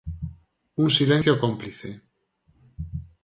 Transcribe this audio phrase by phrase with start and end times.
[0.83, 1.89] Un silencio cómplice.